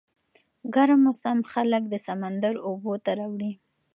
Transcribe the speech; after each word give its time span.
ګرم 0.73 0.99
موسم 1.05 1.37
خلک 1.51 1.83
د 1.89 1.95
سمندر 2.05 2.53
اوبو 2.67 2.93
ته 3.03 3.11
راوړي. 3.19 3.51